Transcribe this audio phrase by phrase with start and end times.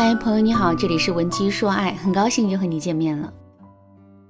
[0.00, 3.32] 嗨，朋友你好，这里是文姬说爱，很高兴又和你见面了。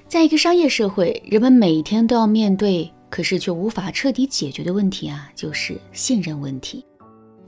[0.06, 6.86] 在一个商业社会，人们每天都要面对，可是却无法彻底解决的问题啊，就是信任问题。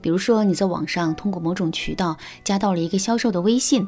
[0.01, 3.87] 比如说，你在网上通过某种渠道加到了一个销售的微信，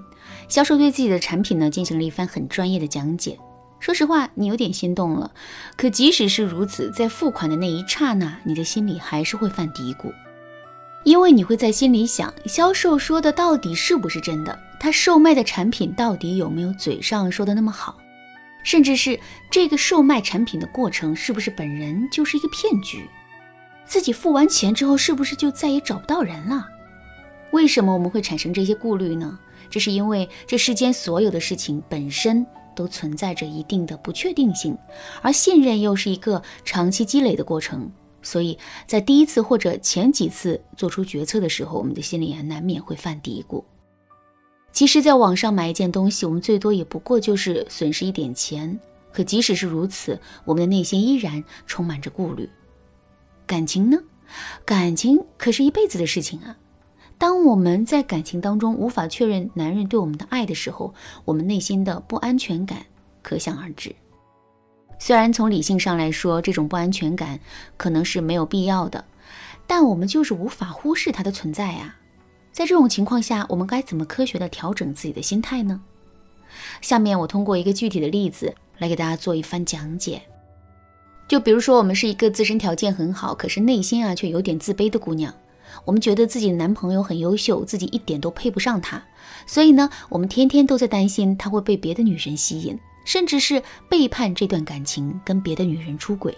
[0.49, 3.37] 销售对自己的产品呢进行了一番很专业的讲解。
[3.79, 5.29] 说实话，你有点心动了。
[5.77, 10.11] 可即使是如此，在付款的那一刹那，你的心里还是会犯嘀咕。
[11.03, 14.57] 因为你会在心里想，销售说的到底是不是真的？
[14.79, 17.97] 他售卖的产品到底有没有嘴上说的那么好？
[18.63, 19.19] 甚至是
[19.51, 23.09] 这个售卖产品的过程是不是本人就是一个骗局？
[23.85, 26.65] 自己付完钱之后是不是就再也找不到人了？
[27.51, 29.37] 为什么我们会产生这些顾虑呢？
[29.69, 34.77] 这是因为这世间所有的事情本身都存在着一定的不确定性，
[35.21, 37.91] 而信任又是一个长期积累的过程。
[38.23, 43.63] 所以在第一次或者前几次做出决策的时候，我们的心里啊难免会犯嘀咕。
[44.71, 48.79] 其实，在网上买一件东西，我们最多也不过就是损失一点钱。
[49.11, 52.49] 可即使是如此，我们的内心依然充满着顾虑。
[53.45, 53.99] 感情呢？
[54.65, 56.57] 感情可是一辈子的事情啊！
[57.19, 62.87] 当我们在感情当中无法确认男人对我们的爱的时候，我们内心的不安全感
[63.21, 63.95] 可想而知。
[64.99, 67.39] 虽然从理性上来说，这种不安全感
[67.77, 69.03] 可能是没有必要的，
[69.67, 71.95] 但我们就是无法忽视它的存在呀。
[72.51, 75.81] 在这种情况下，我们该怎么科学的调整自己的心态呢？
[76.81, 80.21] 下面我通过一个具体的例子来给大家做一番讲解。
[81.27, 85.33] 就比如说，我们是一个自身条件很好，可是内心啊却有点自卑的姑娘。
[85.85, 89.03] 我们觉得自己的男朋友很优秀，自己一点都配不上他，
[89.47, 92.77] 所以呢，我们天天都在担心他会被别的女人吸引。
[93.05, 96.37] 甚至是背叛这段感情，跟别的女人出轨。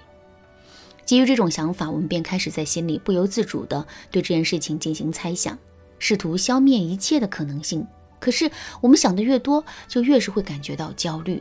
[1.05, 5.57] 基于这种想法，我们便开始在心里不由自主地对这件事情进行猜想，
[5.99, 7.85] 试图消灭一切的可能性。
[8.19, 8.49] 可是，
[8.81, 11.39] 我们想的越多，就越是会感觉到焦虑。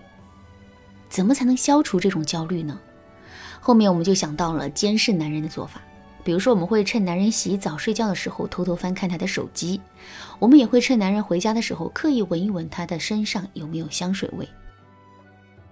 [1.09, 2.79] 怎么才能消除这种焦虑呢？
[3.61, 5.81] 后面我们就想到了监视男人的做法，
[6.23, 9.81] 比如说，我们会趁男人洗澡、睡觉的时候偷偷翻看他的手机；
[10.39, 14.47] 我们也会趁男人回家的时候刻意闻一闻他的身上有没有香水味。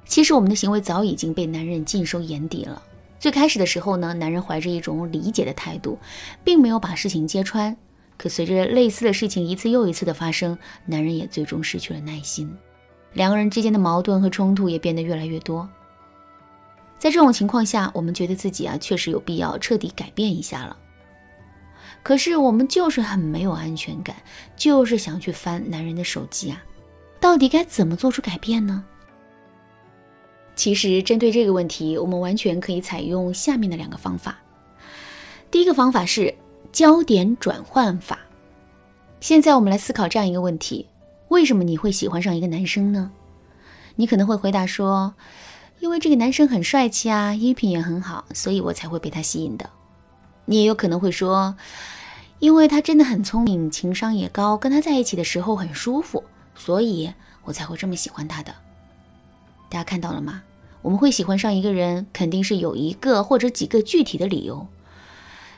[0.05, 2.83] 其实我们的行为早已经被男人尽收眼底了。
[3.19, 5.99] 最开始的时候呢，男人怀着一种理解的态度，
[6.43, 7.77] 并没有把事情揭穿。
[8.19, 12.53] 可随着类似的事情一次又一次的发生，男人也最终失去了耐心，
[13.15, 15.69] 两个人之间的矛盾和冲突也变得越来越多。
[16.99, 20.77] 在这种情况下，我们觉得自己啊确实有必要彻底改变一下了。
[22.03, 24.17] 可是我们就是很没有安全感，
[24.57, 26.63] 就是想去翻男人的手机啊，
[27.21, 28.85] 到底该怎么做出改变呢？
[30.55, 34.39] 其实，针对这个问题，我们完全可以采用下面的两个方法。
[35.51, 36.35] 第一个方法是
[36.71, 38.19] 焦点转换法。
[39.21, 40.87] 现在我们来思考这样一个问题：
[41.29, 43.11] 为什么你会喜欢上一个男生呢？
[43.97, 45.15] 你可能会回答说
[45.81, 49.71] ：“因为这个男生很帅气啊，衣品也很好，所以我才会被他吸引的。”
[50.47, 51.57] 你也有可能会说
[52.41, 56.25] ：“因为他真的很聪明，情商也高，跟他在一起的时候很舒服，
[56.55, 57.13] 所以
[57.45, 58.55] 我才会这么喜欢他的。”
[59.73, 60.43] 大家看到了吗？
[60.83, 64.67] 我们会喜欢上一个人，肯定是有一个或者几个具体的理由。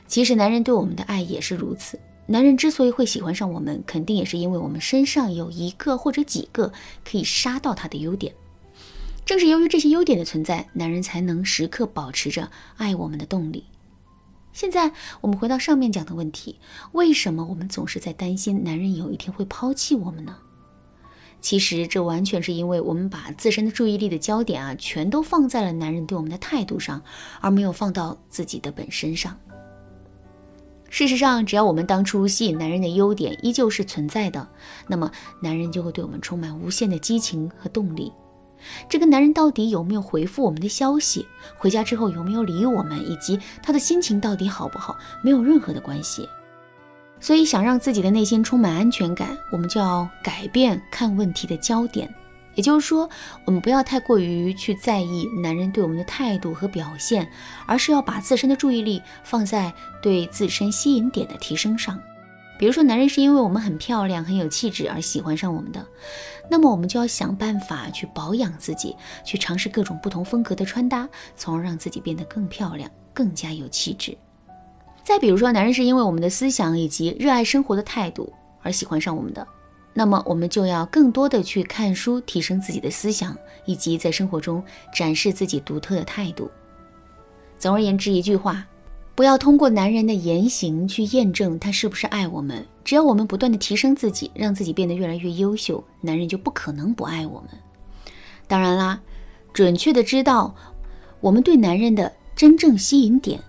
[0.07, 1.99] 其实，男人对我们的爱也是如此。
[2.27, 6.71] 男人之所以会喜欢上我们，肯定也是因为我们身上有一个或者几个
[7.03, 8.33] 可以杀到他的优点。
[9.25, 13.65] 正是由于这些优点的存在，男人才能时刻保持着爱我们的动力。
[14.53, 16.57] 现在，我们回到上面讲的问题：
[16.93, 20.37] 为什么我们总是在担心男人有一天会抛弃我们呢？
[21.41, 27.01] 其实这完全是因为我们把自身的注意力的焦点啊，全都放在了男人对我们的态度上，
[27.39, 29.37] 而没有放到自己的本身上。
[30.89, 34.47] 事实上，只要我们当初吸引男人的优点依旧是存在的，
[34.87, 38.11] 那么男人就会对我们充满无限的激情和动力。
[38.89, 46.27] 这个男人到底有没有回复我们的消息，回家之后有没有理我们，以及他的心情到底好不好，没有任何的关系。
[47.19, 52.13] 所以，想让自己的内心充满安全感，我们就要改变看问题的焦点。
[52.53, 53.09] 也就是说，
[53.43, 57.29] 我们不要太过于去在意男人对我们的态度和表现，
[57.65, 61.99] 而是要把自身的注意力放在对自身吸引点的提升上。
[62.57, 65.85] 比如说，男人是因为我们很漂亮、很有气质而喜欢上我们的，
[66.49, 68.95] 那么我们就要想办法去保养自己，
[69.25, 74.17] 去尝试各种不同风格的穿搭，从而让自己变得更漂亮、更加有气质。
[75.05, 79.47] 再比如说，男人是因为我们的思想以及热爱生活的态度而喜欢上我们的，
[79.93, 86.49] 那么我们就要更多的去看书，提升自己的思想，以及在生活中展示自己独特的态度。
[87.59, 88.65] 总而言之，一句话，
[89.13, 97.49] 不要通过男人的言行去验证他是不是爱我们，只要我们不断的提升自己，让自己变得越来越优秀，男人就不可能不爱我们。
[98.47, 98.99] 当然啦，
[99.53, 100.55] 准确的知道
[101.21, 103.39] 我们对男人的真正吸引点，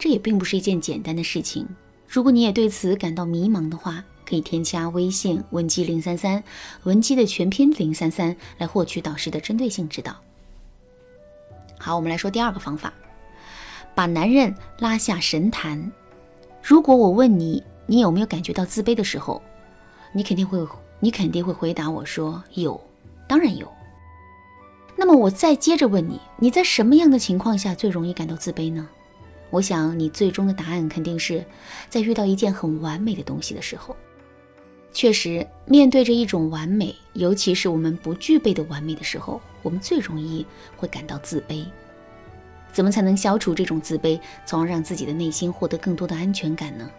[0.00, 1.68] 这也并不是一件简单的事情。
[2.08, 6.42] 如果你也对此感到迷茫的话，可以添加微信文姬零三三，
[6.84, 10.16] 文姬的全拼零三三，来获取导师的针对性指导。
[11.78, 12.94] 好，我们来说第二个方法，
[13.94, 15.92] 把男人拉下神坛。
[16.62, 19.42] 如果我问你，你有没有感觉到自卑的时候？
[20.12, 20.66] 你肯定会，
[20.98, 22.80] 你肯定会回答我说有，
[23.28, 23.70] 当然有。
[24.96, 28.88] 那么我再接着问你，你在什么样的情况下最容易感到自卑呢？
[29.50, 31.44] 我想你最终的答案肯定是
[31.88, 33.96] 在遇到一件很完美的东西的时候。
[34.92, 40.44] 确实，面对着一种完美，尤其是我们不具备的完美的时候，我们最容易
[40.76, 41.64] 会感到自卑。
[42.72, 46.90] 怎么才能消除这种自卑，从而让自己的内心获得更多的安全感呢？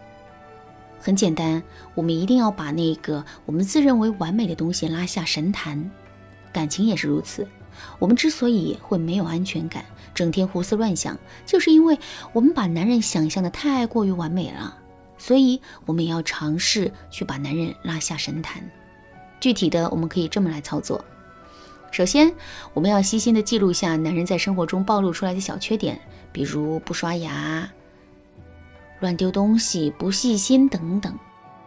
[1.00, 1.62] 很简单，
[1.94, 5.90] 我们一定要把那个我们自认为完美的东西拉下神坛。
[6.52, 7.46] 感情也是如此。
[7.98, 9.84] 我们之所以会没有安全感，
[10.14, 11.98] 整天胡思乱想，就是因为
[12.32, 14.78] 我们把男人想象的太过于完美了。
[15.18, 18.62] 所以，我们也要尝试去把男人拉下神坛。
[19.38, 21.04] 具体的，我们可以这么来操作：
[21.92, 22.34] 首先，
[22.74, 26.00] 我们要细心的记录下男人在生活中暴露出来的小缺点，
[26.32, 27.70] 比如不刷牙。
[28.98, 31.16] 乱丢东西、不细心等等，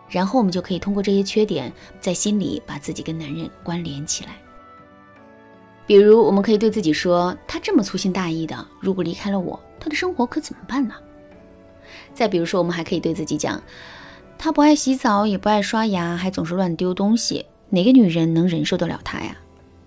[0.10, 1.72] 然后我们就可以通过这些缺点，
[2.02, 4.32] 在心里把自己跟男人关联起来。
[5.88, 10.96] 比如，我们可以对自己说：“他这么粗心大意的，如果离开了我，他的生活可怎么办呢？”
[12.14, 13.62] 再比如说，我们还可以对自己讲
[14.38, 19.38] ：“他不爱洗澡，也不爱刷牙，还总是乱丢东西，哪个女人能忍受得了他呀？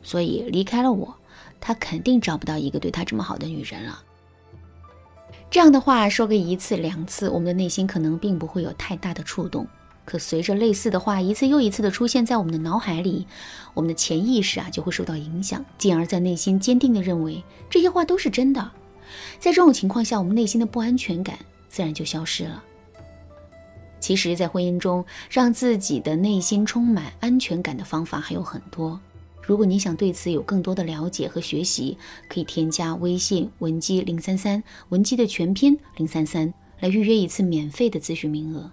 [0.03, 1.15] 所以离开了我，
[1.61, 4.03] 他肯定找不到一个对他这么好的女人了。”
[5.51, 9.67] 这样的话说个一次两次，我们的内心可能并不会有太大的触动。
[10.09, 13.27] 可随着类似的话一次又一次的出现在我们的脑海里，
[13.75, 18.71] 我们的潜意识啊就会受到影响，进而，在内心坚定的认为这些话都是真的。
[19.39, 21.39] 在这种情况下，我们内心的不安全感
[21.69, 22.65] 自然就消失了。
[24.01, 28.99] 其实，在婚姻中，让自己的内心充满安全感的方法还有很多。
[29.43, 31.99] 如果你想对此有更多的了解和学习，
[32.31, 38.73] 可以添加微信文姬零三三，文姬的全拼零三三，来预约一次免费的咨询名额。